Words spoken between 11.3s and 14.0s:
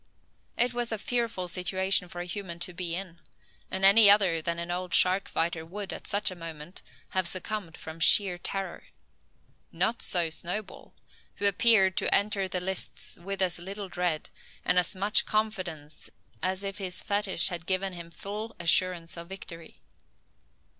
who appeared to enter the lists with as little